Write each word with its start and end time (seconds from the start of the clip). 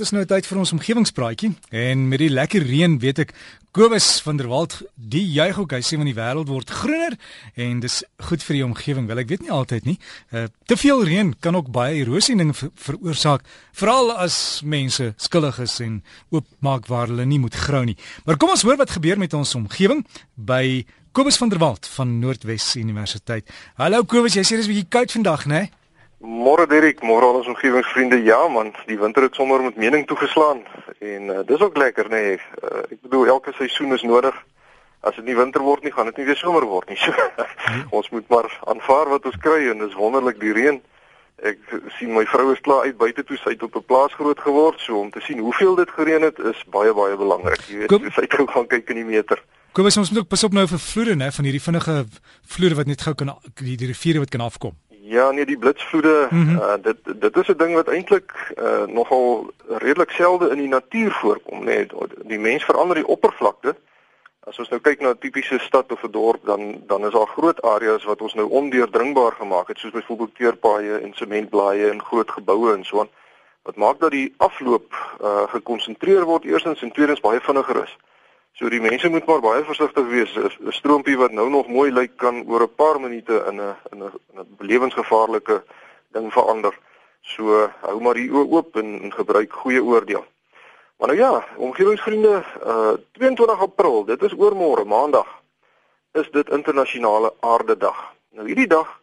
Dis 0.00 0.14
nou 0.16 0.22
tyd 0.24 0.46
vir 0.48 0.56
ons 0.62 0.70
omgewingspraatjie 0.72 1.50
en 1.76 2.04
met 2.08 2.22
die 2.22 2.30
lekker 2.32 2.62
reën 2.64 2.94
weet 3.02 3.18
ek 3.20 3.32
Kobus 3.76 4.06
van 4.24 4.38
der 4.40 4.48
Walt 4.48 4.78
die 4.96 5.26
juig 5.28 5.58
ook 5.60 5.74
hy 5.76 5.80
sê 5.84 5.98
van 6.00 6.08
die 6.08 6.14
wêreld 6.16 6.48
word 6.48 6.70
groener 6.72 7.18
en 7.60 7.82
dis 7.84 7.98
goed 8.30 8.40
vir 8.46 8.56
die 8.56 8.62
omgewing. 8.64 9.04
Wel 9.10 9.20
ek 9.20 9.28
weet 9.28 9.44
nie 9.44 9.52
altyd 9.52 9.84
nie. 9.90 9.98
Uh, 10.32 10.46
te 10.64 10.78
veel 10.80 11.04
reën 11.04 11.34
kan 11.44 11.58
ook 11.58 11.68
baie 11.74 11.98
erosie 12.00 12.32
dinge 12.38 12.56
ver 12.56 12.70
veroorsaak 12.80 13.44
veral 13.76 14.14
as 14.14 14.38
mense 14.64 15.10
skuldig 15.20 15.58
is 15.66 15.76
en 15.84 15.98
oopmaak 16.32 16.88
waar 16.88 17.12
hulle 17.12 17.26
nie 17.28 17.42
moet 17.42 17.58
grou 17.66 17.82
nie. 17.90 17.98
Maar 18.24 18.40
kom 18.40 18.54
ons 18.54 18.64
hoor 18.64 18.80
wat 18.80 18.96
gebeur 18.96 19.20
met 19.20 19.36
ons 19.36 19.52
omgewing 19.58 20.00
by 20.34 20.86
Kobus 21.12 21.36
van 21.42 21.52
der 21.52 21.60
Walt 21.60 21.90
van 21.98 22.16
Noordwes 22.22 22.72
Universiteit. 22.80 23.44
Hallo 23.76 24.00
Kobus, 24.08 24.40
jy 24.40 24.46
sê 24.48 24.56
dis 24.56 24.64
'n 24.64 24.72
bietjie 24.72 24.88
koud 24.96 25.12
vandag, 25.12 25.44
né? 25.44 25.60
Nee? 25.60 25.79
Môre 26.20 26.66
Dirk, 26.68 27.00
môre 27.00 27.24
al 27.24 27.38
ons 27.38 27.46
omgewingsvriende. 27.48 28.18
Ja 28.26 28.42
man, 28.52 28.74
die 28.84 28.98
winter 29.00 29.24
het 29.24 29.34
sommer 29.34 29.62
met 29.64 29.78
mening 29.80 30.06
toegeslaan 30.06 30.58
en 30.98 31.22
uh, 31.32 31.38
dis 31.48 31.60
ook 31.64 31.76
lekker 31.80 32.10
nê. 32.12 32.20
Nee. 32.20 32.34
Uh, 32.60 32.82
ek 32.92 32.98
bedoel 33.06 33.30
elke 33.32 33.54
seisoen 33.56 33.94
is 33.96 34.04
nodig. 34.04 34.36
As 35.00 35.16
dit 35.16 35.24
nie 35.24 35.36
winter 35.38 35.64
word 35.64 35.80
nie, 35.82 35.92
gaan 35.92 36.10
dit 36.10 36.20
nie 36.20 36.26
weer 36.28 36.36
somer 36.36 36.66
word 36.68 36.92
nie. 36.92 36.98
So, 37.06 37.14
nee. 37.72 37.86
ons 37.96 38.10
moet 38.12 38.28
maar 38.28 38.50
aanvaar 38.68 39.08
wat 39.14 39.24
ons 39.24 39.38
kry 39.40 39.70
en 39.72 39.80
dis 39.80 39.96
wonderlik 39.96 40.36
die 40.42 40.52
reën. 40.52 40.82
Ek 41.40 41.72
sien 41.96 42.12
my 42.12 42.26
vrou 42.28 42.50
is 42.52 42.60
klaar 42.60 42.84
uit 42.84 42.98
buite 43.00 43.24
toe, 43.24 43.38
sy 43.40 43.54
het 43.54 43.64
op 43.64 43.80
'n 43.80 43.86
plaas 43.88 44.12
groot 44.12 44.40
geword, 44.44 44.80
so 44.84 45.00
om 45.00 45.08
te 45.10 45.24
sien 45.24 45.40
hoeveel 45.40 45.74
dit 45.80 45.90
gereën 45.96 46.28
het 46.28 46.38
is 46.52 46.60
baie 46.68 46.92
baie 46.92 47.16
belangrik. 47.16 47.64
Jy 47.64 47.78
weet, 47.78 47.88
Kom, 47.88 48.04
sy 48.12 48.28
het 48.28 48.36
gou 48.36 48.44
gaan 48.46 48.68
kyk 48.68 48.92
in 48.92 49.00
die 49.00 49.08
meter. 49.08 49.40
Kom 49.72 49.88
ons 49.88 50.10
moet 50.10 50.18
ook 50.18 50.28
pas 50.28 50.44
op 50.44 50.52
nou 50.52 50.66
vir 50.66 50.78
vloede 50.78 51.16
nê, 51.16 51.32
van 51.32 51.44
hierdie 51.44 51.64
vinnige 51.64 52.04
vloede 52.44 52.74
wat 52.74 52.86
net 52.86 53.00
gou 53.00 53.14
kan 53.14 53.32
die, 53.54 53.76
die 53.76 53.88
riviere 53.88 54.18
wat 54.18 54.28
kan 54.28 54.44
afkom. 54.44 54.76
Ja, 55.02 55.30
nee, 55.30 55.46
die 55.46 55.58
blitsvloede, 55.58 56.26
mm 56.30 56.46
-hmm. 56.46 56.56
uh, 56.56 56.72
dit 56.82 57.20
dit 57.20 57.36
is 57.36 57.48
'n 57.48 57.56
ding 57.56 57.74
wat 57.74 57.88
eintlik 57.88 58.52
uh, 58.58 58.84
nogal 58.84 59.50
redelik 59.66 60.10
selde 60.10 60.50
in 60.50 60.56
die 60.56 60.68
natuur 60.68 61.12
voorkom, 61.12 61.58
nê. 61.60 61.64
Nee. 61.64 61.86
Die 62.24 62.38
mens 62.38 62.64
verander 62.64 62.96
die 62.96 63.06
oppervlakte. 63.06 63.76
As 64.40 64.58
ons 64.58 64.68
nou 64.68 64.80
kyk 64.80 65.00
na 65.00 65.10
'n 65.10 65.18
tipiese 65.18 65.58
stad 65.58 65.92
of 65.92 66.02
'n 66.02 66.10
dorp, 66.10 66.44
dan 66.44 66.82
dan 66.86 67.06
is 67.06 67.12
daar 67.12 67.26
groot 67.26 67.62
areas 67.62 68.04
wat 68.04 68.20
ons 68.20 68.34
nou 68.34 68.48
ondeurdringbaar 68.48 69.32
gemaak 69.32 69.68
het, 69.68 69.78
soos 69.78 69.92
byvoorbeeld 69.92 70.34
teerpaaie 70.34 70.98
en 70.98 71.12
sementblaaie 71.14 71.90
en 71.90 72.02
groot 72.02 72.30
geboue 72.30 72.74
en 72.74 72.84
so 72.84 73.00
aan. 73.00 73.08
Wat 73.62 73.76
maak 73.76 74.00
dat 74.00 74.10
die 74.10 74.34
afloop 74.36 75.16
uh, 75.22 75.42
gekonsentreer 75.48 76.24
word 76.24 76.44
eerstens 76.44 76.82
en 76.82 76.92
tweedens 76.92 77.20
baie 77.20 77.40
vinniger 77.40 77.82
is. 77.82 77.96
So 78.52 78.68
die 78.68 78.80
mense 78.80 79.08
moet 79.08 79.26
maar 79.26 79.40
baie 79.40 79.64
versigtig 79.64 80.06
wees. 80.06 80.34
'n 80.36 80.72
Stroompie 80.72 81.16
wat 81.16 81.32
nou 81.32 81.48
nog 81.50 81.68
mooi 81.68 81.90
lyk 81.92 82.16
kan 82.16 82.44
oor 82.46 82.62
'n 82.62 82.74
paar 82.74 83.00
minute 83.00 83.44
in 83.48 83.60
'n 83.60 83.76
in 83.92 84.02
'n 84.02 84.12
'n 84.36 84.56
lewensgevaarlike 84.58 85.62
ding 86.12 86.32
verander. 86.32 86.74
So 87.20 87.70
hou 87.80 88.00
maar 88.00 88.14
die 88.14 88.30
oë 88.30 88.50
oop 88.50 88.76
en, 88.76 89.02
en 89.02 89.12
gebruik 89.12 89.52
goeie 89.52 89.82
oordeel. 89.82 90.24
Maar 90.98 91.08
nou 91.08 91.20
ja, 91.20 91.44
omgewingsvriende, 91.56 92.44
uh 92.66 92.92
22 93.12 93.60
April, 93.60 94.04
dit 94.04 94.22
is 94.22 94.34
oormôre, 94.34 94.84
Maandag, 94.84 95.40
is 96.12 96.30
dit 96.30 96.48
internasionale 96.48 97.32
aardedag. 97.40 98.14
Nou 98.30 98.46
hierdie 98.46 98.66
dag 98.66 99.00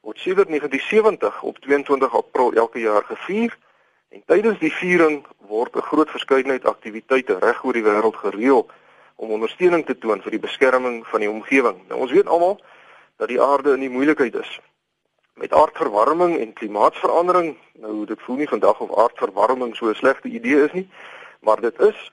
word 0.00 0.18
sedert 0.18 0.48
1970 0.48 1.42
op 1.42 1.58
22 1.58 2.14
April 2.14 2.52
elke 2.52 2.80
jaar 2.80 3.04
gevier 3.04 3.58
en 4.08 4.22
tydens 4.26 4.58
die 4.58 4.72
viering 4.72 5.26
word 5.38 5.76
'n 5.76 5.88
groot 5.90 6.10
verskeidenheid 6.10 6.64
aktiwiteite 6.64 7.38
reg 7.38 7.64
oor 7.64 7.72
die 7.72 7.86
wêreld 7.86 8.16
gereël 8.16 8.66
om 9.16 9.30
ondersteuning 9.30 9.84
te 9.86 9.98
toon 9.98 10.20
vir 10.22 10.36
die 10.36 10.42
beskerming 10.42 11.02
van 11.06 11.20
die 11.24 11.30
omgewing. 11.30 11.82
Nou 11.88 12.00
ons 12.00 12.12
weet 12.12 12.26
almal 12.28 12.60
dat 13.16 13.28
die 13.28 13.40
aarde 13.40 13.72
in 13.72 13.80
die 13.80 13.92
moeilikheid 13.92 14.34
is. 14.34 14.58
Met 15.40 15.52
aardverwarming 15.52 16.38
en 16.38 16.52
klimaatsverandering, 16.52 17.56
nou 17.80 18.04
dit 18.06 18.20
voel 18.24 18.36
nie 18.36 18.48
vandag 18.48 18.80
of 18.80 18.96
aardverwarming 18.96 19.76
so 19.76 19.88
'n 19.88 19.94
slegte 19.94 20.28
idee 20.28 20.64
is 20.64 20.72
nie, 20.72 20.88
maar 21.40 21.60
dit 21.60 21.80
is 21.80 22.10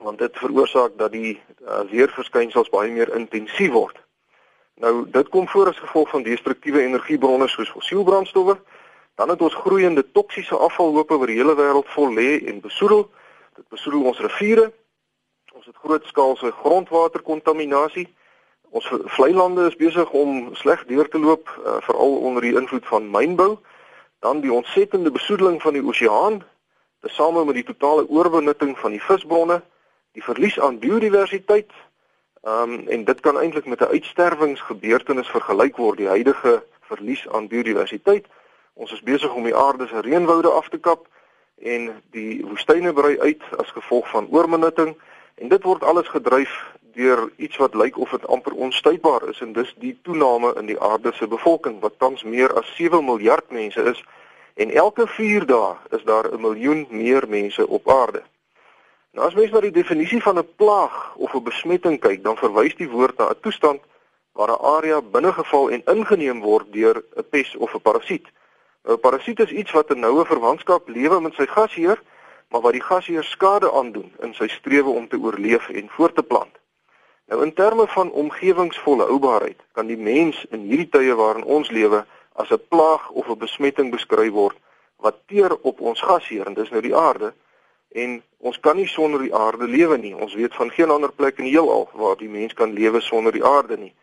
want 0.00 0.18
dit 0.18 0.36
veroorsaak 0.36 0.96
dat 0.96 1.12
die 1.12 1.36
uh, 1.36 1.80
weerverskynsels 1.90 2.70
baie 2.72 2.90
meer 2.90 3.14
intensief 3.14 3.72
word. 3.72 3.96
Nou 4.80 5.04
dit 5.12 5.28
kom 5.28 5.48
voor 5.48 5.68
as 5.68 5.78
gevolg 5.78 6.08
van 6.08 6.22
destruktiewe 6.22 6.80
energiebronne 6.80 7.48
soos 7.48 7.70
fossielbrandstowwe. 7.70 8.56
Dan 9.14 9.28
het 9.28 9.42
ons 9.42 9.54
groeiende 9.54 10.04
toksiese 10.12 10.56
afvalhope 10.56 11.18
oor 11.18 11.28
die 11.28 11.36
hele 11.36 11.54
wêreld 11.54 11.88
vol 11.92 12.14
lê 12.16 12.38
en 12.48 12.62
besoedel. 12.64 13.10
Dit 13.58 13.68
besoedel 13.68 14.06
ons 14.08 14.22
riviere, 14.24 14.70
Ons 15.60 15.68
het 15.68 15.84
grootskaalse 15.84 16.50
grondwaterkontaminasie. 16.50 18.06
Ons 18.70 18.86
vlei 19.12 19.34
lande 19.34 19.66
is 19.68 19.74
besig 19.76 20.10
om 20.16 20.54
sleg 20.56 20.86
deur 20.88 21.08
te 21.12 21.18
loop, 21.20 21.50
uh, 21.52 21.74
veral 21.84 22.14
onder 22.16 22.46
die 22.46 22.54
invloed 22.56 22.86
van 22.88 23.10
mynbou. 23.12 23.58
Dan 24.24 24.40
die 24.40 24.52
ontsettende 24.52 25.12
besoedeling 25.12 25.58
van 25.60 25.76
die 25.76 25.82
oseaan, 25.84 26.38
tesame 27.04 27.44
met 27.44 27.58
die 27.60 27.66
totale 27.68 28.06
oorbenutting 28.08 28.72
van 28.78 28.96
die 28.96 29.02
visbronne, 29.04 29.60
die 30.16 30.24
verlies 30.24 30.56
aan 30.60 30.80
biodiversiteit. 30.80 31.76
Ehm 32.40 32.72
um, 32.78 32.88
en 32.88 33.04
dit 33.04 33.20
kan 33.20 33.36
eintlik 33.36 33.68
met 33.68 33.84
'n 33.84 33.92
uitsterwingsgebeurtenis 33.92 35.28
vergelyk 35.28 35.76
word, 35.76 36.00
die 36.00 36.08
huidige 36.08 36.62
verlies 36.80 37.28
aan 37.28 37.52
biodiversiteit. 37.52 38.32
Ons 38.72 38.92
is 38.92 39.02
besig 39.02 39.34
om 39.34 39.44
die 39.44 39.56
aarde 39.56 39.86
se 39.86 40.00
reënwoude 40.00 40.48
af 40.48 40.68
te 40.68 40.78
kap 40.78 41.06
en 41.58 42.02
die 42.16 42.46
woestyne 42.46 42.92
brei 42.92 43.18
uit 43.20 43.42
as 43.56 43.76
gevolg 43.76 44.08
van 44.08 44.28
oorbenutting. 44.30 44.96
En 45.40 45.48
dit 45.48 45.62
word 45.62 45.82
alles 45.82 46.08
gedryf 46.08 46.52
deur 46.92 47.30
iets 47.36 47.56
wat 47.56 47.74
lyk 47.74 47.98
of 47.98 48.10
dit 48.10 48.26
amper 48.26 48.52
onstuitbaar 48.52 49.28
is 49.28 49.40
en 49.40 49.54
dis 49.56 49.70
die 49.80 49.94
toename 50.02 50.50
in 50.60 50.66
die 50.68 50.80
aarde 50.80 51.12
se 51.16 51.26
bevolking 51.26 51.78
wat 51.80 51.96
tans 51.98 52.22
meer 52.22 52.52
as 52.60 52.68
7 52.76 53.04
miljard 53.04 53.48
mense 53.50 53.82
is 53.92 54.02
en 54.60 54.74
elke 54.82 55.06
4 55.06 55.46
dae 55.46 55.70
is 55.96 56.04
daar 56.04 56.28
'n 56.32 56.40
miljoen 56.40 56.86
meer 56.90 57.28
mense 57.28 57.66
op 57.66 57.88
aarde. 57.88 58.22
Nou 59.12 59.26
as 59.26 59.34
mens 59.34 59.50
na 59.50 59.60
die 59.60 59.78
definisie 59.80 60.22
van 60.22 60.38
'n 60.38 60.48
plaag 60.56 61.14
of 61.16 61.34
'n 61.34 61.42
besmetting 61.42 62.00
kyk, 62.00 62.22
dan 62.22 62.36
verwys 62.36 62.76
die 62.76 62.90
woord 62.90 63.16
na 63.18 63.30
'n 63.30 63.40
toestand 63.40 63.80
waar 64.32 64.50
'n 64.50 64.64
area 64.76 65.02
binnegeval 65.02 65.70
en 65.70 65.82
ingeneem 65.84 66.40
word 66.40 66.72
deur 66.72 67.02
'n 67.16 67.24
pes 67.30 67.56
of 67.56 67.74
'n 67.74 67.80
parasiet. 67.80 68.26
Nou 68.84 68.96
'n 68.96 69.00
parasiet 69.00 69.40
is 69.40 69.50
iets 69.50 69.72
wat 69.72 69.90
'n 69.90 70.00
noue 70.00 70.24
verwantskap 70.24 70.88
lewe 70.88 71.20
met 71.20 71.34
sy 71.34 71.46
gasheer 71.46 72.02
maar 72.50 72.60
wat 72.60 72.72
die 72.72 72.82
gasheer 72.82 73.24
skade 73.24 73.72
aandoen 73.72 74.12
in 74.26 74.34
sy 74.34 74.48
strewe 74.48 74.90
om 74.90 75.08
te 75.08 75.18
oorleef 75.18 75.68
en 75.68 75.92
voort 75.96 76.14
te 76.14 76.22
plant. 76.22 76.56
Nou 77.30 77.44
in 77.46 77.52
terme 77.54 77.86
van 77.86 78.10
omgewingsvolle 78.10 79.06
oubaarheid 79.06 79.60
kan 79.72 79.86
die 79.86 79.98
mens 79.98 80.42
in 80.50 80.66
hierdie 80.66 80.88
tye 80.90 81.14
waarin 81.14 81.46
ons 81.46 81.70
lewe 81.70 82.04
as 82.34 82.50
'n 82.50 82.62
plaag 82.68 83.10
of 83.10 83.28
'n 83.28 83.38
besmetting 83.38 83.90
beskryf 83.90 84.32
word 84.32 84.56
wat 84.96 85.16
teer 85.26 85.56
op 85.62 85.80
ons 85.80 86.00
gasheer 86.00 86.46
en 86.46 86.54
dis 86.54 86.70
nou 86.70 86.82
die 86.82 86.96
aarde 86.96 87.32
en 87.92 88.22
ons 88.38 88.60
kan 88.60 88.76
nie 88.76 88.86
sonder 88.86 89.22
die 89.22 89.34
aarde 89.34 89.66
lewe 89.66 89.96
nie. 89.98 90.14
Ons 90.16 90.34
weet 90.34 90.54
van 90.54 90.70
geen 90.70 90.90
ander 90.90 91.12
plek 91.12 91.38
in 91.38 91.44
die 91.44 91.54
heelal 91.54 91.88
waar 91.92 92.16
die 92.16 92.28
mens 92.28 92.52
kan 92.52 92.72
lewe 92.72 93.00
sonder 93.00 93.32
die 93.32 93.44
aarde 93.44 93.76
nie. 93.76 93.94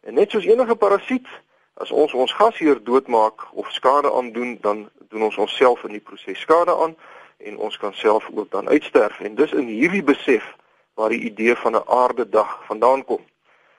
En 0.00 0.14
net 0.14 0.30
soos 0.30 0.44
enige 0.44 0.74
parasiet, 0.74 1.26
as 1.74 1.90
ons 1.90 2.14
ons 2.14 2.32
gasheer 2.32 2.84
doodmaak 2.84 3.46
of 3.52 3.72
skade 3.72 4.12
aandoen, 4.12 4.58
dan 4.60 4.88
doen 5.08 5.22
ons 5.22 5.36
onsself 5.36 5.84
in 5.84 5.96
die 5.96 6.04
proses 6.04 6.40
skade 6.40 6.76
aan 6.76 6.96
en 7.44 7.58
ons 7.58 7.76
kan 7.76 7.94
self 7.94 8.28
ook 8.34 8.50
dan 8.50 8.68
uitsterf 8.68 9.20
en 9.20 9.34
dis 9.34 9.52
in 9.52 9.66
hierdie 9.66 10.02
besef 10.02 10.56
waar 10.94 11.08
die 11.08 11.24
idee 11.30 11.56
van 11.56 11.72
'n 11.76 11.86
aardedag 11.86 12.58
vandaan 12.64 13.04
kom. 13.04 13.20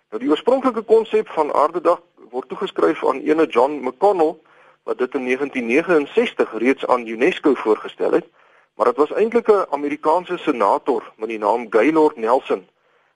Nou 0.09 0.23
die 0.23 0.29
oorspronklike 0.29 0.81
konsep 0.81 1.29
van 1.29 1.53
aardedag 1.53 2.01
word 2.29 2.47
toegeskryf 2.47 3.05
aan 3.05 3.19
ene 3.19 3.45
John 3.45 3.79
McConnell 3.83 4.35
wat 4.83 4.97
dit 4.97 5.13
in 5.13 5.25
1969 5.25 6.57
reeds 6.57 6.87
aan 6.87 7.07
UNESCO 7.07 7.53
voorgestel 7.53 8.11
het, 8.11 8.25
maar 8.75 8.85
dit 8.85 8.97
was 8.97 9.13
eintlik 9.13 9.47
'n 9.47 9.65
Amerikaanse 9.69 10.37
senator 10.37 11.11
met 11.15 11.29
die 11.29 11.37
naam 11.37 11.67
Gaylord 11.69 12.15
Nelson 12.15 12.67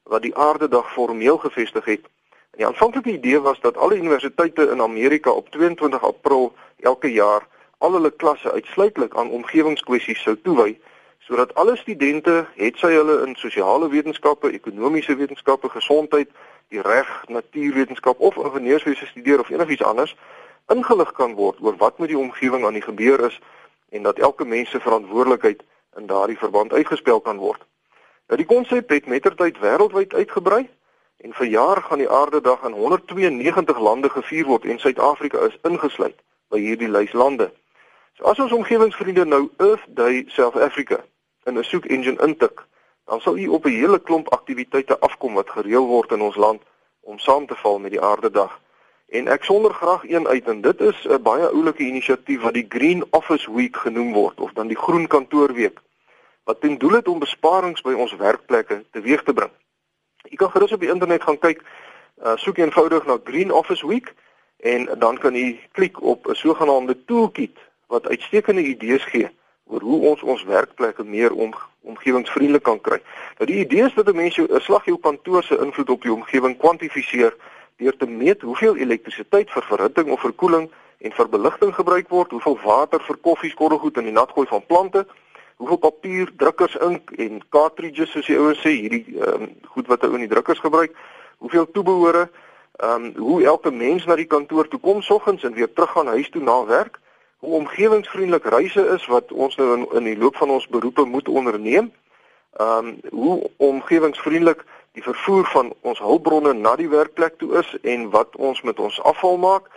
wat 0.03 0.21
die 0.21 0.35
aardedag 0.35 0.91
formeel 0.93 1.37
gevestig 1.37 1.85
het. 1.85 2.03
En 2.51 2.57
die 2.57 2.65
aanvanklike 2.65 3.11
idee 3.11 3.39
was 3.39 3.59
dat 3.59 3.77
alle 3.77 3.95
universiteite 3.95 4.69
in 4.69 4.81
Amerika 4.81 5.29
op 5.29 5.49
22 5.49 6.03
April 6.03 6.53
elke 6.79 7.11
jaar 7.11 7.47
al 7.77 7.91
hulle 7.97 8.11
klasse 8.11 8.51
uitsluitlik 8.51 9.15
aan 9.15 9.29
omgewingskwessies 9.29 10.21
sou 10.21 10.35
toewy 10.41 10.77
sodat 11.25 11.53
alle 11.55 11.73
studente, 11.75 12.45
het 12.53 12.77
sy 12.77 12.91
hulle 12.93 13.15
in 13.25 13.33
sosiale 13.35 13.87
wetenskappe, 13.89 14.51
ekonomiese 14.53 15.15
wetenskappe, 15.17 15.71
gesondheid, 15.73 16.29
die 16.69 16.81
reg, 16.85 17.09
natuurwetenskap 17.33 18.19
of 18.19 18.37
ingenieurswese 18.37 19.05
studeer 19.09 19.41
of 19.41 19.49
enigiets 19.49 19.83
anders, 19.83 20.13
ingelig 20.69 21.11
kan 21.17 21.33
word 21.33 21.57
oor 21.65 21.77
wat 21.81 21.97
met 21.97 22.09
die 22.13 22.19
omgewing 22.19 22.65
aan 22.65 22.77
die 22.77 22.85
gebeur 22.85 23.25
is 23.25 23.39
en 23.89 24.05
dat 24.05 24.21
elke 24.21 24.45
mens 24.45 24.69
se 24.69 24.79
verantwoordelikheid 24.79 25.63
in 25.97 26.05
daardie 26.05 26.37
verband 26.37 26.73
uitgespel 26.73 27.21
kan 27.21 27.37
word. 27.37 27.61
Nou 28.27 28.37
die 28.37 28.49
konsep 28.49 28.89
het 28.89 29.05
mettertyd 29.05 29.59
wêreldwyd 29.61 30.13
uitgebrei 30.13 30.65
en 31.25 31.33
vir 31.33 31.47
jaar 31.47 31.81
gaan 31.81 32.01
die 32.01 32.09
Aardedag 32.09 32.65
in 32.65 32.73
192 32.73 33.79
lande 33.79 34.09
gevier 34.09 34.45
word 34.45 34.65
en 34.65 34.79
Suid-Afrika 34.79 35.45
is 35.45 35.57
ingesluit 35.63 36.17
by 36.49 36.59
hierdie 36.61 36.89
lys 36.89 37.13
lande. 37.13 37.51
So 38.17 38.23
as 38.23 38.39
ons 38.39 38.51
omgewingsvriende 38.51 39.25
nou 39.25 39.49
Earth 39.57 39.83
Day 39.87 40.23
South 40.27 40.55
Africa 40.55 41.03
in 41.43 41.57
'n 41.57 41.63
soek 41.63 41.85
engine 41.85 42.21
intik, 42.23 42.63
dan 43.05 43.21
sal 43.21 43.37
u 43.37 43.47
op 43.47 43.65
'n 43.65 43.69
hele 43.69 43.99
klomp 43.99 44.29
aktiwiteite 44.29 44.99
afkom 44.99 45.33
wat 45.33 45.49
gereël 45.49 45.85
word 45.85 46.11
in 46.11 46.21
ons 46.21 46.35
land 46.35 46.61
om 47.01 47.19
saam 47.19 47.45
te 47.47 47.55
val 47.55 47.79
met 47.79 47.91
die 47.91 48.01
Aardedag. 48.01 48.59
En 49.07 49.27
ek 49.27 49.43
sonder 49.43 49.73
graag 49.73 50.03
een 50.03 50.27
uit 50.27 50.47
en 50.47 50.61
dit 50.61 50.81
is 50.81 51.07
'n 51.07 51.21
baie 51.21 51.47
oulike 51.47 51.83
inisiatief 51.83 52.41
wat 52.41 52.53
die 52.53 52.65
Green 52.69 53.03
Office 53.09 53.51
Week 53.51 53.75
genoem 53.75 54.13
word 54.13 54.39
of 54.39 54.53
dan 54.53 54.67
die 54.67 54.77
Groen 54.77 55.07
Kantoorweek. 55.07 55.79
wat 56.45 56.61
ten 56.61 56.77
doel 56.77 56.91
het 56.91 57.07
om 57.07 57.19
besparings 57.19 57.81
by 57.81 57.93
ons 57.93 58.15
werkplekke 58.15 58.83
teweeg 58.91 59.23
te 59.23 59.33
bring. 59.33 59.51
Jy 60.29 60.35
kan 60.35 60.51
gerus 60.51 60.71
op 60.71 60.79
die 60.79 60.89
internet 60.89 61.23
gaan 61.23 61.39
kyk, 61.39 61.61
uh, 62.23 62.35
soek 62.35 62.57
eenvoudig 62.57 63.05
na 63.05 63.17
Green 63.23 63.51
Office 63.51 63.87
Week 63.87 64.13
en 64.57 64.85
dan 64.99 65.17
kan 65.17 65.33
jy 65.33 65.59
klik 65.71 66.01
op 66.01 66.27
'n 66.27 66.35
sogenaamde 66.35 67.05
toolkit 67.05 67.57
wat 67.87 68.07
uitstekende 68.07 68.61
idees 68.61 69.03
gee 69.03 69.29
oor 69.65 69.81
hoe 69.81 69.99
ons 70.09 70.21
ons 70.21 70.43
werkplekke 70.45 71.03
meer 71.03 71.33
om, 71.33 71.53
omgewingsvriendelik 71.81 72.63
kan 72.63 72.81
kry. 72.81 72.99
Nou 73.39 73.47
die 73.49 73.61
idee 73.63 73.85
is 73.85 73.93
dat 73.93 74.09
'n 74.09 74.15
mens 74.15 74.35
jou 74.35 74.47
'n 74.47 74.61
slag 74.61 74.85
jou 74.85 74.97
kantoor 74.97 75.43
se 75.43 75.57
invloed 75.57 75.89
op 75.89 76.01
die 76.01 76.13
omgewing 76.13 76.57
kwantifiseer 76.57 77.33
deur 77.77 77.97
te 77.97 78.05
meet 78.05 78.41
hoeveel 78.41 78.75
elektrisiteit 78.75 79.51
vir 79.51 79.63
verhitting 79.63 80.11
of 80.11 80.19
verkoeling 80.19 80.69
en 80.97 81.11
vir 81.11 81.29
beligting 81.29 81.73
gebruik 81.75 82.09
word, 82.09 82.31
hoeveel 82.31 82.59
water 82.63 83.01
vir 83.03 83.17
koffie, 83.21 83.49
skorrelgoed 83.49 83.97
en 83.97 84.03
die 84.03 84.15
natgooi 84.15 84.47
van 84.47 84.65
plante, 84.65 85.05
hoeveel 85.55 85.77
papier, 85.77 86.31
drukkers, 86.37 86.75
ink 86.75 87.11
en 87.11 87.41
cartridges 87.49 88.11
soos 88.11 88.25
die 88.25 88.37
ouens 88.37 88.61
sê, 88.63 88.69
hierdie 88.69 89.19
um, 89.27 89.49
goed 89.63 89.87
wat 89.87 90.03
ou 90.03 90.13
in 90.13 90.25
die 90.25 90.31
drukkers 90.31 90.59
gebruik, 90.59 90.95
hoeveel 91.37 91.71
toebehore, 91.71 92.29
ehm 92.75 93.05
um, 93.05 93.13
hoe 93.15 93.43
elke 93.43 93.71
mens 93.71 94.05
na 94.05 94.15
die 94.15 94.27
kantoor 94.27 94.67
toe 94.67 94.79
kom 94.79 95.01
soggens 95.01 95.43
en 95.43 95.53
weer 95.53 95.73
terug 95.73 95.91
gaan 95.91 96.07
huis 96.07 96.29
toe 96.29 96.41
na 96.43 96.65
werk 96.65 96.99
hoe 97.39 97.53
omgewingsvriendelik 97.53 98.45
reise 98.45 98.87
is 98.87 99.05
wat 99.05 99.31
ons 99.31 99.55
nou 99.55 99.73
in 99.77 99.87
in 99.91 100.03
die 100.03 100.17
loop 100.17 100.35
van 100.35 100.49
ons 100.49 100.67
beroepe 100.67 101.03
moet 101.03 101.27
onderneem. 101.29 101.91
Ehm 102.57 102.87
um, 102.87 102.99
hoe 103.09 103.49
omgewingsvriendelik 103.57 104.63
die 104.91 105.03
vervoer 105.03 105.45
van 105.45 105.73
ons 105.81 105.99
hulpbronne 105.99 106.53
na 106.53 106.75
die 106.75 106.89
werkplek 106.89 107.37
toe 107.37 107.57
is 107.57 107.77
en 107.81 108.09
wat 108.09 108.35
ons 108.35 108.61
met 108.61 108.79
ons 108.79 109.01
afval 109.01 109.37
maak. 109.37 109.67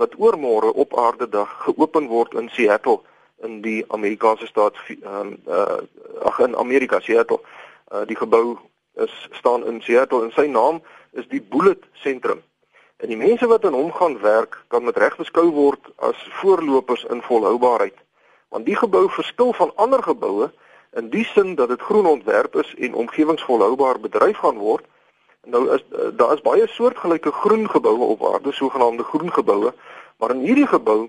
wat 0.00 0.16
oormôre 0.18 0.72
op 0.74 0.96
Aarde 0.98 1.28
Dag 1.28 1.50
geopen 1.64 2.06
word 2.06 2.34
in 2.34 2.48
Seattle 2.48 3.00
in 3.42 3.60
die 3.60 3.84
Amerikaanse 3.88 4.46
staat 4.46 4.76
um, 4.88 5.36
uh 5.46 5.78
ag 6.24 6.38
in 6.38 6.56
Amerika 6.56 7.00
Seattle. 7.00 7.40
Uh 7.92 8.04
die 8.06 8.16
gebou 8.16 8.58
is 8.94 9.28
staan 9.32 9.66
in 9.66 9.80
Seattle 9.80 10.24
en 10.24 10.32
sy 10.32 10.46
naam 10.46 10.82
is 11.12 11.28
die 11.28 11.40
Bullet 11.40 11.84
Sentrum. 11.92 12.42
En 12.96 13.08
die 13.12 13.16
mense 13.20 13.46
wat 13.46 13.64
in 13.64 13.76
hom 13.76 13.92
gaan 13.92 14.20
werk, 14.20 14.56
kan 14.72 14.84
met 14.84 14.96
reg 14.96 15.16
beskou 15.16 15.50
word 15.52 15.90
as 15.96 16.16
voorlopers 16.40 17.04
in 17.12 17.22
volhoubaarheid. 17.22 17.96
Want 18.48 18.66
die 18.66 18.76
gebou 18.76 19.04
verskil 19.10 19.52
van 19.52 19.72
ander 19.76 20.02
geboue 20.02 20.50
in 20.96 21.10
die 21.12 21.24
sin 21.34 21.54
dat 21.54 21.68
dit 21.68 21.80
groen 21.80 22.06
ontwerp 22.06 22.56
is 22.56 22.74
en 22.80 22.94
omgewingsvolhoubaar 22.94 24.00
bedryf 24.00 24.38
gaan 24.40 24.56
word. 24.56 24.84
Nou 25.46 25.62
is 25.74 25.84
daar 26.18 26.32
is 26.34 26.42
baie 26.42 26.66
soortgelyke 26.66 27.30
groen 27.32 27.68
geboue 27.70 28.06
op 28.14 28.24
aarde, 28.32 28.52
sogenaamde 28.52 29.02
groen 29.02 29.32
geboue, 29.32 29.74
maar 30.18 30.34
in 30.34 30.42
hierdie 30.42 30.66
gebou 30.66 31.06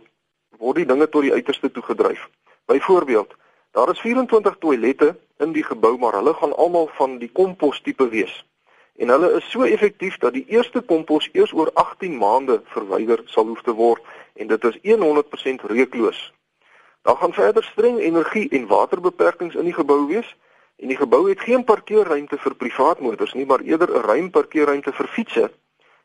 word 0.61 0.77
die 0.77 0.85
dinge 0.85 1.07
tot 1.09 1.25
die 1.25 1.33
uiterste 1.33 1.71
toe 1.71 1.83
gedryf. 1.83 2.27
Byvoorbeeld, 2.69 3.33
daar 3.71 3.89
is 3.89 3.99
24 3.99 4.57
toilette 4.59 5.15
in 5.37 5.51
die 5.51 5.63
gebou, 5.63 5.97
maar 5.97 6.13
hulle 6.13 6.33
gaan 6.33 6.55
almal 6.55 6.89
van 6.99 7.17
die 7.17 7.31
kompos 7.33 7.81
tipe 7.81 8.09
wees. 8.13 8.45
En 8.97 9.09
hulle 9.09 9.31
is 9.39 9.49
so 9.49 9.65
effektief 9.65 10.17
dat 10.17 10.33
die 10.33 10.45
eerste 10.53 10.81
kompos 10.81 11.29
eers 11.33 11.53
oor 11.53 11.71
18 11.73 12.17
maande 12.17 12.61
verwyder 12.73 13.21
sal 13.25 13.49
hoef 13.49 13.61
te 13.65 13.73
word 13.73 14.01
en 14.33 14.47
dit 14.53 14.63
is 14.69 14.77
100% 14.85 15.65
reukloos. 15.73 16.33
Daar 17.01 17.17
gaan 17.17 17.33
verder 17.33 17.63
streng 17.63 17.99
energie 17.99 18.49
en 18.49 18.67
waterbeperkings 18.67 19.55
in 19.55 19.69
die 19.69 19.73
gebou 19.73 20.05
wees 20.07 20.35
en 20.77 20.87
die 20.87 20.97
gebou 20.97 21.29
het 21.29 21.39
geen 21.39 21.63
parkeerruimte 21.63 22.37
vir 22.37 22.55
privaat 22.55 22.99
motors 22.99 23.33
nie, 23.33 23.45
maar 23.45 23.59
eerder 23.59 23.89
'n 23.89 24.05
ruim 24.05 24.29
parkeerruimte 24.29 24.93
vir 24.93 25.07
fietsse 25.07 25.51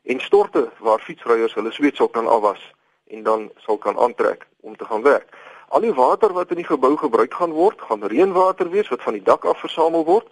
en 0.03 0.19
storte 0.19 0.71
waar 0.79 0.99
fietsryers 0.99 1.53
hulle 1.53 1.71
sweet 1.71 1.95
sal 1.95 2.07
kan 2.07 2.27
afwas 2.27 2.73
en 3.07 3.23
dan 3.23 3.51
sal 3.57 3.77
kan 3.77 3.97
aantrek 3.97 4.47
om 4.61 4.75
te 4.75 4.85
gaan 4.85 5.01
werk. 5.01 5.29
Al 5.67 5.81
die 5.81 5.93
water 5.93 6.33
wat 6.33 6.49
in 6.49 6.59
die 6.61 6.69
gebou 6.69 6.97
gebruik 6.97 7.33
gaan 7.33 7.51
word, 7.51 7.81
gaan 7.81 8.03
reënwater 8.03 8.69
wees 8.69 8.89
wat 8.93 9.01
van 9.01 9.13
die 9.13 9.23
dak 9.23 9.45
af 9.45 9.59
versamel 9.59 10.05
word. 10.05 10.27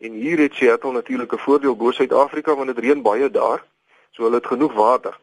En 0.00 0.12
hier 0.12 0.38
het 0.38 0.54
Seattle 0.54 0.92
natuurlik 0.92 1.32
'n 1.32 1.38
voordeel 1.38 1.76
bo 1.76 1.90
Suid-Afrika 1.90 2.54
want 2.54 2.66
dit 2.66 2.78
reën 2.78 3.02
baie 3.02 3.30
daar, 3.30 3.64
so 4.10 4.22
hulle 4.22 4.36
het 4.36 4.46
genoeg 4.46 4.72
water. 4.72 5.18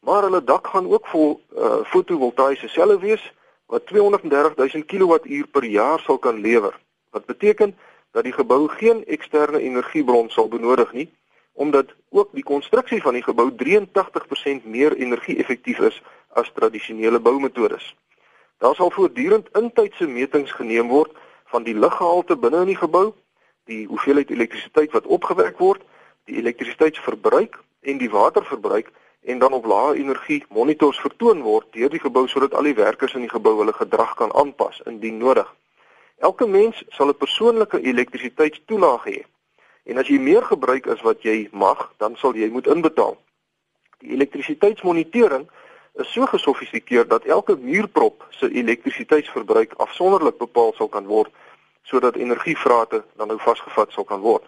Maar 0.00 0.22
hulle 0.22 0.44
dak 0.44 0.66
gaan 0.66 0.92
ook 0.92 1.06
vol 1.06 1.40
uh, 1.56 1.84
fotovoltaïese 1.84 2.68
selle 2.68 2.98
wees 2.98 3.32
wat 3.66 3.86
230 3.86 4.54
000 4.56 4.84
kWh 4.84 5.44
per 5.50 5.64
jaar 5.64 6.00
sal 6.00 6.18
kan 6.18 6.40
lewer. 6.40 6.78
Wat 7.10 7.26
beteken 7.26 7.76
dat 8.10 8.24
die 8.24 8.32
gebou 8.32 8.68
geen 8.68 9.04
eksterne 9.06 9.60
energiebron 9.60 10.30
sal 10.30 10.48
benodig 10.48 10.92
nie 10.92 11.08
omdat 11.52 11.94
ook 12.08 12.28
die 12.32 12.42
konstruksie 12.42 13.02
van 13.02 13.12
die 13.12 13.22
gebou 13.22 13.50
83% 13.62 14.64
meer 14.64 14.94
energie-effektief 14.96 15.78
is 15.78 16.02
as 16.32 16.50
tradisionele 16.54 17.20
boumetodes. 17.20 17.96
Daar 18.58 18.74
sal 18.74 18.90
voortdurend 18.90 19.48
intydse 19.58 20.06
metings 20.06 20.52
geneem 20.52 20.88
word 20.88 21.12
van 21.52 21.62
die 21.62 21.74
luggehalte 21.74 22.36
binne 22.36 22.62
in 22.64 22.72
die 22.72 22.80
gebou, 22.80 23.12
die 23.68 23.86
hoeveelheid 23.86 24.30
elektrisiteit 24.30 24.92
wat 24.96 25.06
opgewek 25.06 25.58
word, 25.58 25.82
die 26.24 26.38
elektrisiteitsverbruik 26.40 27.58
en 27.80 27.98
die 27.98 28.10
waterverbruik 28.10 28.90
en 29.22 29.38
dan 29.38 29.52
op 29.52 29.64
lae 29.64 29.96
energie 29.98 30.44
monitors 30.48 31.00
vertoon 31.00 31.42
word 31.42 31.66
deur 31.76 31.90
die 31.92 32.00
gebou 32.00 32.26
sodat 32.28 32.54
al 32.54 32.68
die 32.68 32.78
werkers 32.78 33.14
in 33.14 33.26
die 33.26 33.32
gebou 33.32 33.58
hulle 33.58 33.76
gedrag 33.76 34.14
kan 34.16 34.32
aanpas 34.32 34.80
indien 34.86 35.18
nodig. 35.18 35.48
Elke 36.20 36.46
mens 36.46 36.84
sal 36.88 37.08
'n 37.08 37.16
persoonlike 37.16 37.80
elektrisiteitstoelaag 37.80 39.04
hê. 39.04 39.24
En 39.84 39.98
as 39.98 40.08
jy 40.08 40.18
meer 40.18 40.42
gebruik 40.42 40.86
as 40.86 41.00
wat 41.00 41.22
jy 41.22 41.48
mag, 41.52 41.92
dan 41.96 42.16
sal 42.16 42.34
jy 42.34 42.48
moet 42.50 42.66
inbetaal. 42.66 43.16
Die 43.98 44.12
elektrisiteitsmonitering 44.12 45.48
is 45.94 46.12
so 46.12 46.26
gesofistikeerd 46.26 47.08
dat 47.10 47.24
elke 47.24 47.56
muurprop 47.56 48.26
se 48.30 48.50
elektrisiteitsverbruik 48.50 49.72
afsonderlik 49.72 50.38
bepaal 50.38 50.72
sal 50.76 50.88
kan 50.88 51.06
word 51.06 51.32
sodat 51.82 52.16
energievrate 52.16 53.04
dan 53.16 53.28
nou 53.28 53.38
vasgevat 53.40 53.92
sal 53.92 54.04
kan 54.04 54.20
word. 54.20 54.44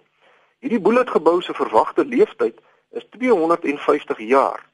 Hierdie 0.58 0.80
bulletgebou 0.80 1.40
se 1.42 1.54
verwagte 1.54 2.04
lewensduur 2.04 2.52
is 2.90 3.06
250 3.10 4.18
jaar. 4.18 4.71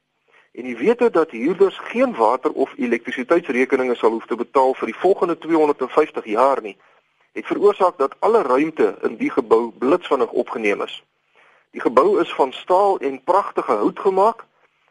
En 0.58 0.66
jy 0.66 0.76
weet 0.76 1.12
dat 1.12 1.30
huurders 1.30 1.78
geen 1.78 2.14
water 2.14 2.50
of 2.52 2.72
elektrisiteitsrekeninge 2.76 3.94
sal 3.94 4.10
hoef 4.10 4.26
te 4.26 4.36
betaal 4.36 4.72
vir 4.74 4.90
die 4.90 5.00
volgende 5.00 5.38
250 5.38 6.24
jaar 6.26 6.62
nie. 6.62 6.74
Het 7.32 7.46
veroorsaak 7.46 7.98
dat 7.98 8.16
alle 8.18 8.42
ruimte 8.42 8.96
in 9.06 9.14
die 9.16 9.30
gebou 9.30 9.70
blitsvinnig 9.70 10.30
opgeneem 10.30 10.82
is. 10.82 10.96
Die 11.70 11.80
gebou 11.80 12.20
is 12.20 12.32
van 12.34 12.52
staal 12.52 12.98
en 12.98 13.22
pragtige 13.22 13.72
hout 13.72 14.00
gemaak 14.00 14.42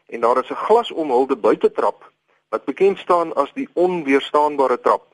en 0.06 0.20
daar 0.20 0.40
is 0.40 0.50
'n 0.50 0.64
glasomhulde 0.64 1.36
buitetrap 1.36 2.12
wat 2.48 2.64
bekend 2.64 2.98
staan 2.98 3.34
as 3.34 3.52
die 3.52 3.68
onweerstaanbare 3.72 4.80
trap 4.80 5.04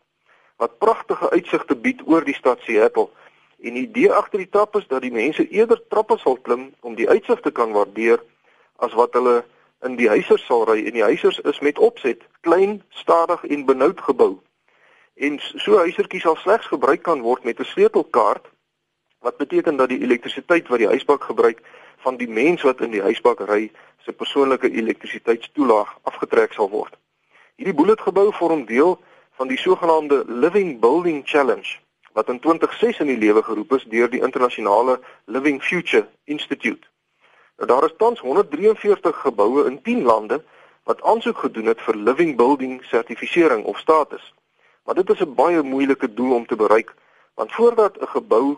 wat 0.56 0.78
pragtige 0.78 1.30
uitsigte 1.30 1.76
bied 1.76 2.02
oor 2.06 2.24
die 2.24 2.34
stad 2.34 2.60
Seattle. 2.60 3.08
En 3.60 3.74
die 3.74 3.82
idee 3.88 4.12
agter 4.12 4.38
die 4.38 4.50
trap 4.50 4.76
is 4.76 4.86
dat 4.86 5.02
die 5.02 5.12
mense 5.12 5.48
eerder 5.48 5.82
trappe 5.88 6.18
sal 6.18 6.36
klim 6.36 6.74
om 6.80 6.94
die 6.94 7.08
uitsig 7.08 7.40
te 7.40 7.50
kan 7.50 7.72
waardeer 7.72 8.22
as 8.76 8.92
wat 8.92 9.12
hulle 9.12 9.44
in 9.84 9.96
die 9.96 10.08
huisers 10.08 10.44
sal 10.48 10.64
ry. 10.68 10.80
En 10.86 10.96
die 10.96 11.02
huisers 11.02 11.38
is 11.40 11.60
met 11.60 11.78
opset 11.78 12.22
klein, 12.40 12.82
stadig 12.88 13.44
en 13.44 13.64
benoud 13.64 14.00
gebou. 14.00 14.38
En 15.14 15.38
so 15.40 15.78
huisertjies 15.78 16.24
sal 16.26 16.36
slegs 16.36 16.66
gebruik 16.66 17.02
kan 17.02 17.20
word 17.20 17.44
met 17.44 17.60
'n 17.60 17.64
sleutelkaart 17.64 18.46
wat 19.24 19.36
beteken 19.36 19.76
dat 19.76 19.88
die 19.88 20.00
elektrisiteit 20.00 20.68
wat 20.68 20.78
die 20.78 20.88
huisbak 20.88 21.24
gebruik 21.24 21.60
van 21.96 22.16
die 22.16 22.28
mens 22.28 22.62
wat 22.62 22.80
in 22.80 22.90
die 22.90 23.02
huisbak 23.02 23.40
ry 23.40 23.70
se 24.04 24.12
persoonlike 24.12 24.70
elektrisiteitstoelaag 24.70 25.98
afgetrek 26.02 26.52
sal 26.52 26.70
word. 26.70 26.96
Hierdie 27.56 27.74
bulletgebou 27.74 28.32
vorm 28.32 28.66
deel 28.66 28.98
van 29.38 29.48
die 29.48 29.58
sogenaamde 29.58 30.24
Living 30.26 30.80
Building 30.80 31.22
Challenge 31.24 31.78
wat 32.12 32.28
in 32.28 32.40
2006 32.40 33.00
in 33.02 33.06
die 33.06 33.18
lewe 33.18 33.42
geroep 33.42 33.72
is 33.72 33.86
deur 33.90 34.10
die 34.10 34.22
internasionale 34.22 35.00
Living 35.24 35.62
Future 35.62 36.06
Institute. 36.24 36.86
Nou 37.56 37.68
daar 37.68 37.84
is 37.84 37.94
tans 37.96 38.20
143 38.20 39.20
geboue 39.20 39.64
in 39.66 39.82
10 39.82 40.02
lande 40.02 40.42
wat 40.82 41.02
aansoek 41.02 41.38
gedoen 41.38 41.66
het 41.66 41.80
vir 41.80 41.96
Living 41.96 42.36
Building 42.36 42.84
sertifisering 42.84 43.64
of 43.64 43.78
status. 43.78 44.34
Maar 44.84 44.94
dit 44.94 45.10
is 45.10 45.20
'n 45.20 45.34
baie 45.34 45.62
moeilike 45.62 46.14
doel 46.14 46.34
om 46.34 46.46
te 46.46 46.56
bereik 46.56 46.94
want 47.34 47.52
voordat 47.52 48.00
'n 48.00 48.06
gebou 48.06 48.56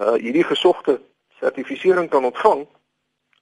uh, 0.00 0.12
hierdie 0.12 0.44
gesogte 0.44 1.00
sertifisering 1.38 2.08
kan 2.10 2.24
ontvang, 2.24 2.66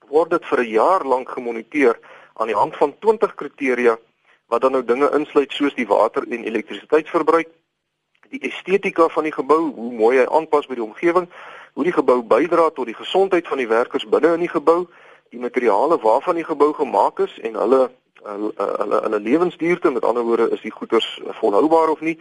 word 0.09 0.31
dit 0.31 0.45
vir 0.45 0.61
'n 0.61 0.69
jaar 0.69 1.05
lank 1.05 1.29
gemoniteer 1.29 1.99
aan 2.35 2.47
die 2.47 2.57
hand 2.57 2.77
van 2.77 2.99
20 2.99 3.35
kriteria 3.35 3.99
wat 4.47 4.61
dan 4.61 4.73
nou 4.73 4.85
dinge 4.85 5.11
insluit 5.11 5.53
soos 5.53 5.75
die 5.75 5.87
water 5.87 6.25
en 6.31 6.45
elektrisiteitsverbruik, 6.45 7.49
die 8.29 8.41
estetika 8.41 9.09
van 9.09 9.23
die 9.23 9.33
gebou, 9.33 9.73
hoe 9.75 9.93
mooi 9.93 10.19
hy 10.19 10.27
aanpas 10.27 10.67
by 10.67 10.75
die 10.75 10.85
omgewing, 10.85 11.29
hoe 11.79 11.87
die 11.87 11.95
gebou 11.95 12.25
bydra 12.27 12.71
tot 12.75 12.89
die 12.91 12.97
gesondheid 12.99 13.47
van 13.47 13.61
die 13.63 13.69
werkers 13.71 14.03
binne 14.11 14.33
in 14.35 14.41
die 14.43 14.51
gebou, 14.51 14.89
die 15.31 15.39
materiale 15.39 15.95
waarvan 16.03 16.35
die 16.35 16.45
gebou 16.45 16.73
gemaak 16.75 17.21
is 17.23 17.37
en 17.47 17.55
hulle 17.55 17.79
hulle 18.27 18.51
hulle, 18.57 18.99
hulle 19.05 19.21
lewensduurte, 19.23 19.93
met 19.95 20.05
ander 20.05 20.25
woorde, 20.27 20.49
is 20.51 20.65
die 20.67 20.75
goeders 20.75 21.07
volhoubaar 21.39 21.93
of 21.93 22.01
nie 22.03 22.17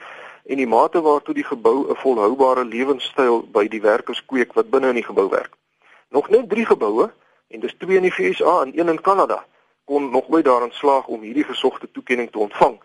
en 0.46 0.62
die 0.62 0.68
mate 0.70 1.02
waartoe 1.02 1.34
die 1.34 1.48
gebou 1.48 1.90
'n 1.90 1.98
volhoubare 2.04 2.66
lewenstyl 2.66 3.42
by 3.50 3.66
die 3.68 3.82
werkers 3.82 4.22
kweek 4.26 4.54
wat 4.54 4.70
binne 4.70 4.94
in 4.94 5.02
die 5.02 5.10
gebou 5.10 5.26
werk. 5.30 5.58
Nog 6.10 6.30
net 6.30 6.50
3 6.50 6.66
geboue 6.66 7.10
en 7.48 7.60
dis 7.60 7.76
2 7.78 7.98
in 7.98 8.06
die 8.06 8.14
VSA 8.14 8.62
en 8.62 8.78
1 8.78 8.90
in 8.90 9.02
Kanada 9.02 9.46
kon 9.86 10.12
nog 10.12 10.30
ooit 10.30 10.46
daarin 10.46 10.72
slaag 10.72 11.08
om 11.08 11.22
hierdie 11.22 11.50
gesogte 11.50 11.92
toekenning 11.92 12.32
te 12.32 12.40
ontvang. 12.40 12.78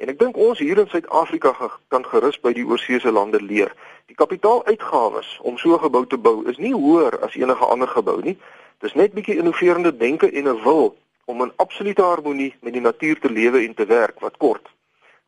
En 0.00 0.08
ek 0.08 0.16
dink 0.18 0.38
ons 0.40 0.58
hier 0.58 0.78
in 0.80 0.88
Suid-Afrika 0.88 1.50
kan 1.92 2.04
gerus 2.08 2.38
by 2.40 2.54
die 2.56 2.64
oorseese 2.64 3.10
lande 3.12 3.36
leer. 3.44 3.68
Die 4.08 4.16
kapitaaluitgawes 4.16 5.34
om 5.44 5.58
so 5.60 5.74
'n 5.74 5.82
gebou 5.82 6.06
te 6.06 6.16
bou 6.16 6.48
is 6.48 6.56
nie 6.56 6.72
hoër 6.72 7.20
as 7.20 7.34
enige 7.36 7.64
ander 7.64 7.88
gebou 7.88 8.16
nie. 8.22 8.38
Dis 8.80 8.94
net 8.94 9.12
bietjie 9.12 9.36
innoverende 9.36 9.96
denke 9.96 10.30
en 10.30 10.48
'n 10.48 10.62
wil 10.62 10.96
om 11.24 11.42
in 11.42 11.52
absolute 11.56 12.02
harmonie 12.02 12.54
met 12.60 12.72
die 12.72 12.80
natuur 12.80 13.20
te 13.20 13.30
lewe 13.30 13.58
en 13.66 13.74
te 13.74 13.86
werk 13.86 14.20
wat 14.20 14.36
kort. 14.36 14.68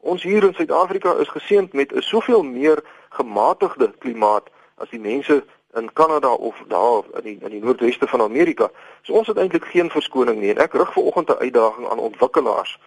Ons 0.01 0.23
hier 0.23 0.45
in 0.45 0.55
Suid-Afrika 0.55 1.13
is 1.21 1.29
geseënd 1.29 1.73
met 1.73 1.93
'n 1.93 2.01
soveel 2.01 2.43
meer 2.43 2.85
gematigde 3.11 3.93
klimaat 3.99 4.49
as 4.77 4.89
die 4.89 5.01
mense 5.01 5.45
in 5.75 5.93
Kanada 5.93 6.33
of 6.33 6.57
daar 6.69 7.03
in 7.15 7.23
die 7.23 7.39
in 7.41 7.51
die 7.51 7.65
noordweste 7.65 8.07
van 8.07 8.21
Amerika. 8.21 8.71
So 9.03 9.13
ons 9.13 9.27
het 9.27 9.37
eintlik 9.37 9.65
geen 9.65 9.91
verskoning 9.91 10.41
nie 10.41 10.51
en 10.51 10.59
ek 10.59 10.73
rig 10.73 10.93
ver 10.93 11.03
oggend 11.03 11.29
'n 11.29 11.43
uitdaging 11.45 11.89
aan 11.89 11.99
ontwikkelaars 11.99 12.79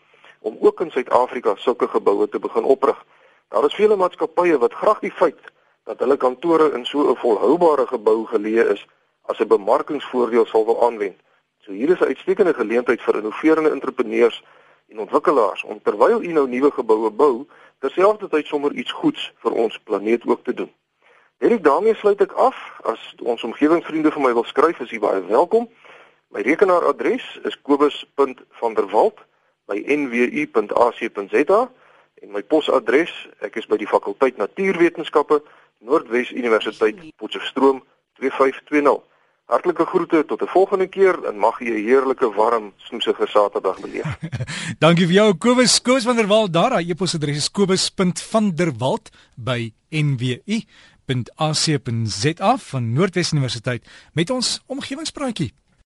om 0.45 0.57
ook 0.59 0.81
in 0.81 0.91
Suid-Afrika 0.91 1.55
sulke 1.55 1.87
geboue 1.87 2.29
te 2.29 2.39
begin 2.39 2.63
oprig. 2.63 3.05
Daar 3.49 3.65
is 3.65 3.73
vele 3.73 3.95
maatskappye 3.95 4.57
wat 4.61 4.73
graag 4.73 4.99
die 4.99 5.11
feit 5.11 5.41
dat 5.89 5.99
hulle 5.99 6.17
kantore 6.17 6.71
in 6.77 6.85
so 6.85 7.09
'n 7.09 7.15
volhoubare 7.17 7.87
gebou 7.87 8.25
geleë 8.25 8.65
is 8.73 8.85
as 9.21 9.39
'n 9.39 9.47
bemarkingsvoordeel 9.47 10.45
sal 10.45 10.65
wil 10.65 10.85
aanwend. 10.85 11.17
So 11.63 11.71
hier 11.71 11.89
is 11.89 11.99
'n 11.99 12.11
uitstekende 12.13 12.53
geleentheid 12.53 13.01
vir 13.01 13.15
innoverende 13.15 13.69
entrepreneurs 13.69 14.43
en 14.87 14.99
ontwikkelaars 14.99 15.63
om 15.63 15.81
terwyl 15.81 16.23
u 16.23 16.27
nou 16.27 16.47
nuwe 16.47 16.71
geboue 16.71 17.09
bou, 17.09 17.47
terselfdertyd 17.79 18.45
sommer 18.45 18.73
iets 18.73 18.91
goeds 18.91 19.33
vir 19.37 19.51
ons 19.51 19.79
planeet 19.79 20.27
ook 20.27 20.43
te 20.43 20.53
doen. 20.53 20.71
Hierdie 21.37 21.61
daarmee 21.61 21.95
sluit 21.95 22.21
ek 22.21 22.31
af. 22.31 22.79
As 22.83 23.15
ons 23.23 23.43
omgewingsvriende 23.43 24.11
vir 24.11 24.21
my 24.21 24.33
wil 24.33 24.43
skryf, 24.43 24.79
is 24.79 24.89
jy 24.89 24.99
baie 24.99 25.25
welkom. 25.25 25.69
My 26.27 26.41
rekenaaradres 26.41 27.39
is 27.43 27.61
kobus.vanderwalt@nwu.ac.za 29.65 31.71
en 32.23 32.31
my 32.31 32.43
posadres, 32.43 33.11
ek 33.45 33.55
is 33.59 33.67
by 33.67 33.77
die 33.77 33.87
fakulteit 33.87 34.37
Natuurwetenskappe, 34.37 35.41
Noordwes 35.85 36.31
Universiteit, 36.31 36.97
Potchefstroom 37.19 37.83
2520. 38.21 39.03
Hartlike 39.45 39.85
groete 39.85 40.25
tot 40.25 40.41
'n 40.41 40.47
volgende 40.47 40.87
keer 40.87 41.25
en 41.25 41.37
mag 41.37 41.59
jy 41.59 41.69
'n 41.69 41.85
heerlike 41.85 42.33
warm 42.33 42.73
snoesige 42.77 43.27
Saterdag 43.27 43.79
beleef. 43.79 44.17
Dankie 44.83 45.05
vir 45.05 45.15
jou 45.15 45.37
Kobus, 45.37 45.81
Kobus 45.81 46.03
van 46.03 46.15
der 46.15 46.27
Walt. 46.27 46.53
Daar, 46.53 46.77
hy 46.77 46.95
posadres 46.95 47.37
is 47.37 47.51
kobus.vanderwalt 47.51 49.09
by 49.35 49.73
NWU 49.89 50.63
www.ac.za 51.05 52.57
van 52.57 52.93
Noordwes 52.93 53.31
Universiteit 53.31 53.85
met 54.13 54.29
ons 54.29 54.61
omgewingspraatjie. 54.65 55.53